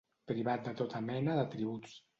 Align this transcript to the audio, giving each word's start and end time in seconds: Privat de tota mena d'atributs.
Privat 0.31 0.63
de 0.69 0.73
tota 0.81 1.03
mena 1.13 1.39
d'atributs. 1.43 1.99